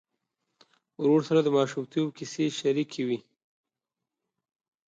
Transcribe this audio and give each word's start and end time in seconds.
ورور 0.99 1.21
سره 1.27 1.39
د 1.43 1.49
ماشومتوب 1.57 2.07
کیسې 2.17 2.45
شريکې 2.59 3.03
وې. 3.07 3.19